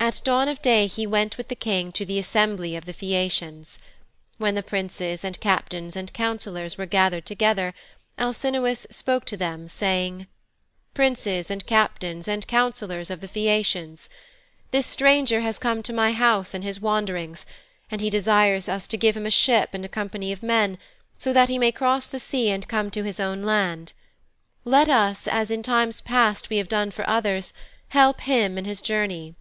At 0.00 0.22
dawn 0.24 0.46
of 0.48 0.62
day 0.62 0.86
he 0.86 1.06
went 1.08 1.36
with 1.36 1.48
the 1.48 1.56
King 1.56 1.92
to 1.92 2.06
the 2.06 2.20
assembly 2.20 2.76
of 2.76 2.86
the 2.86 2.94
Phæacians. 2.94 3.78
When 4.38 4.54
the 4.54 4.62
Princes 4.62 5.22
and 5.24 5.38
Captains 5.40 5.96
and 5.96 6.14
Councillors 6.14 6.78
were 6.78 6.86
gathered 6.86 7.26
together, 7.26 7.74
Alcinous 8.16 8.86
spoke 8.90 9.24
to 9.26 9.36
them 9.36 9.66
saying: 9.68 10.26
'Princes 10.94 11.50
and 11.50 11.66
Captains 11.66 12.26
and 12.28 12.46
Councillors 12.46 13.10
of 13.10 13.20
the 13.20 13.28
Phæacians! 13.28 14.08
This 14.70 14.86
stranger 14.86 15.40
has 15.40 15.58
come 15.58 15.82
to 15.82 15.92
my 15.92 16.12
house 16.12 16.54
in 16.54 16.62
his 16.62 16.80
wanderings, 16.80 17.44
and 17.90 18.00
he 18.00 18.08
desires 18.08 18.66
us 18.68 18.86
to 18.86 18.96
give 18.96 19.14
him 19.16 19.26
a 19.26 19.30
ship 19.30 19.70
and 19.74 19.84
a 19.84 19.88
company 19.88 20.32
of 20.32 20.42
men, 20.44 20.78
so 21.18 21.32
that 21.34 21.50
he 21.50 21.58
may 21.58 21.72
cross 21.72 22.06
the 22.06 22.20
sea 22.20 22.48
and 22.48 22.68
come 22.68 22.88
to 22.92 23.02
his 23.02 23.18
own 23.20 23.42
land. 23.42 23.92
Let 24.64 24.88
us, 24.88 25.26
as 25.28 25.50
in 25.50 25.62
times 25.64 26.00
past 26.00 26.48
we 26.48 26.56
have 26.58 26.68
done 26.68 26.92
for 26.92 27.06
others, 27.10 27.52
help 27.88 28.22
him 28.22 28.56
in 28.56 28.64
his 28.64 28.80
journey. 28.80 29.34